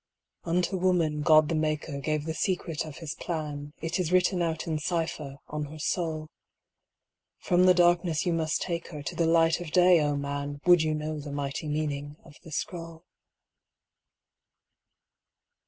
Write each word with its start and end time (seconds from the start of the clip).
Unto 0.45 0.77
woman, 0.77 1.21
God 1.21 1.47
the 1.47 1.53
Maker 1.53 1.99
Gave 1.99 2.25
the 2.25 2.33
secret 2.33 2.85
of 2.87 2.97
His 2.97 3.13
plan; 3.13 3.73
It 3.81 3.99
is 3.99 4.11
written 4.11 4.41
out 4.41 4.65
in 4.65 4.79
cipher, 4.79 5.37
on 5.47 5.65
her 5.65 5.77
soul; 5.77 6.27
From 7.37 7.65
the 7.65 7.75
darkness, 7.75 8.25
you 8.25 8.33
must 8.33 8.63
take 8.63 8.87
her, 8.87 9.03
To 9.03 9.15
the 9.15 9.27
light 9.27 9.61
of 9.61 9.69
day, 9.69 10.01
O 10.01 10.15
man! 10.15 10.59
Would 10.65 10.81
you 10.81 10.95
know 10.95 11.19
the 11.19 11.31
mighty 11.31 11.67
meaning 11.67 12.15
of 12.25 12.35
the 12.43 12.51
scroll. 12.51 13.05